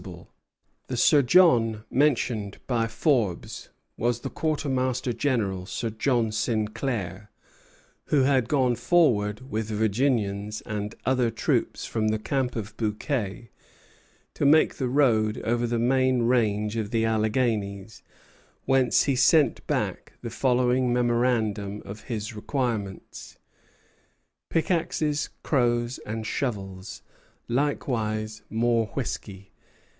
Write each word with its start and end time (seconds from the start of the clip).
The 0.87 0.97
Sir 0.97 1.21
John 1.21 1.83
mentioned 1.91 2.57
by 2.65 2.87
Forbes 2.87 3.69
was 3.97 4.21
the 4.21 4.31
quartermaster 4.31 5.13
general, 5.13 5.67
Sir 5.67 5.91
John 5.91 6.31
Sinclair, 6.31 7.29
who 8.05 8.23
had 8.23 8.49
gone 8.49 8.75
forward 8.75 9.51
with 9.51 9.69
Virginians 9.69 10.61
and 10.61 10.95
other 11.05 11.29
troops 11.29 11.85
from 11.85 12.07
the 12.07 12.17
camp 12.17 12.55
of 12.55 12.75
Bouquet 12.77 13.51
to 14.33 14.43
make 14.43 14.73
the 14.75 14.87
road 14.89 15.37
over 15.43 15.67
the 15.67 15.77
main 15.79 16.23
range 16.23 16.77
of 16.77 16.89
the 16.89 17.05
Alleghanies, 17.05 18.01
whence 18.65 19.03
he 19.03 19.15
sent 19.15 19.65
back 19.67 20.13
the 20.23 20.31
following 20.31 20.91
memorandum 20.91 21.79
of 21.85 22.05
his 22.05 22.35
requirements: 22.35 23.37
"Pickaxes, 24.49 25.29
crows, 25.43 25.99
and 25.99 26.25
shovels; 26.25 27.03
likewise 27.47 28.41
more 28.49 28.87
whiskey. 28.87 29.49